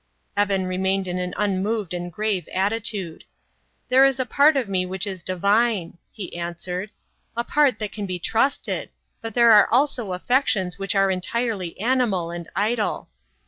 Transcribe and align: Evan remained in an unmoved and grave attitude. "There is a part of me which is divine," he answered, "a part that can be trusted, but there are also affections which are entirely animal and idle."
Evan 0.35 0.65
remained 0.65 1.07
in 1.07 1.19
an 1.19 1.35
unmoved 1.37 1.93
and 1.93 2.11
grave 2.11 2.49
attitude. 2.51 3.23
"There 3.89 4.03
is 4.03 4.19
a 4.19 4.25
part 4.25 4.57
of 4.57 4.67
me 4.67 4.83
which 4.83 5.05
is 5.05 5.21
divine," 5.21 5.99
he 6.11 6.35
answered, 6.35 6.89
"a 7.37 7.43
part 7.43 7.77
that 7.77 7.91
can 7.91 8.07
be 8.07 8.17
trusted, 8.17 8.89
but 9.21 9.35
there 9.35 9.51
are 9.51 9.69
also 9.71 10.13
affections 10.13 10.79
which 10.79 10.95
are 10.95 11.11
entirely 11.11 11.79
animal 11.79 12.31
and 12.31 12.49
idle." 12.55 13.09